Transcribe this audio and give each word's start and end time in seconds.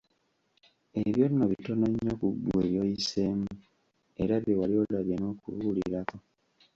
Ebyo 1.01 1.25
nno 1.29 1.43
bitono 1.51 1.85
nnyo 1.89 2.13
ku 2.21 2.27
ggwe 2.35 2.61
by'oyiseemu 2.69 3.51
era 4.21 4.35
bye 4.43 4.57
wali 4.59 4.75
olabye 4.83 5.15
n'okuwulirako. 5.17 6.17